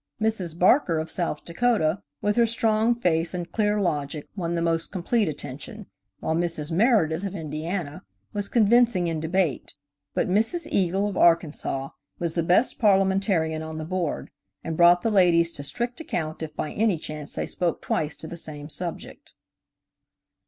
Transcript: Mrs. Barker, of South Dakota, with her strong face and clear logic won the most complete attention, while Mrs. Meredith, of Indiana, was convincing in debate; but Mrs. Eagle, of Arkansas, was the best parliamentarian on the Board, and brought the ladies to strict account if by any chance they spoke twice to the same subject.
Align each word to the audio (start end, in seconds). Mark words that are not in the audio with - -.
Mrs. 0.19 0.57
Barker, 0.57 0.97
of 0.97 1.11
South 1.11 1.45
Dakota, 1.45 2.01
with 2.23 2.35
her 2.35 2.47
strong 2.47 2.95
face 2.95 3.35
and 3.35 3.51
clear 3.51 3.79
logic 3.79 4.25
won 4.35 4.55
the 4.55 4.59
most 4.63 4.91
complete 4.91 5.27
attention, 5.27 5.85
while 6.21 6.33
Mrs. 6.33 6.71
Meredith, 6.71 7.23
of 7.23 7.35
Indiana, 7.35 8.01
was 8.33 8.49
convincing 8.49 9.05
in 9.05 9.19
debate; 9.19 9.75
but 10.15 10.27
Mrs. 10.27 10.65
Eagle, 10.71 11.07
of 11.07 11.17
Arkansas, 11.17 11.89
was 12.17 12.33
the 12.33 12.41
best 12.41 12.79
parliamentarian 12.79 13.61
on 13.61 13.77
the 13.77 13.85
Board, 13.85 14.31
and 14.63 14.75
brought 14.75 15.03
the 15.03 15.11
ladies 15.11 15.51
to 15.51 15.63
strict 15.63 15.99
account 15.99 16.41
if 16.41 16.55
by 16.55 16.71
any 16.71 16.97
chance 16.97 17.35
they 17.35 17.45
spoke 17.45 17.79
twice 17.79 18.15
to 18.15 18.25
the 18.27 18.37
same 18.37 18.69
subject. 18.69 19.33